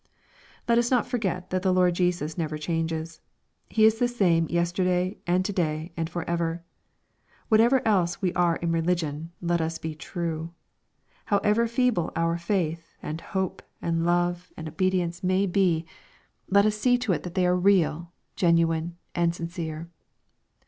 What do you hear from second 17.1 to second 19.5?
it that they are real, genuine, and